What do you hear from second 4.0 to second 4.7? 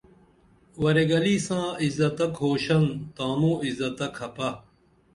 کھپہ